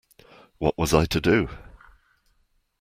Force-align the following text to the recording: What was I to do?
What 0.57 0.79
was 0.79 0.95
I 0.95 1.05
to 1.05 1.21
do? 1.21 1.47